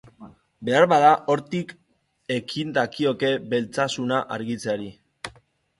Beharbada 0.69 1.11
hortik 1.33 1.73
ekin 2.37 2.75
dakioke 2.79 3.33
belztasuna 3.53 4.23
argitzeari. 4.39 4.95